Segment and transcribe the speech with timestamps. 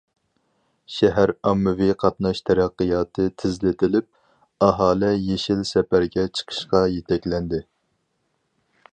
[0.91, 7.61] شەھەر ئاممىۋى قاتناش تەرەققىياتى تېزلىتىلىپ، ئاھالە« يېشىل» سەپەرگە چىقىشقا يېتەكلەندى.